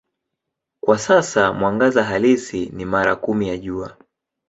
[0.81, 3.97] Kwa sasa mwangaza halisi ni mara kumi ya Jua.